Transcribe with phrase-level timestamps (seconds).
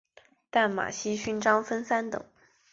[0.49, 2.19] 淡马锡勋章分三等。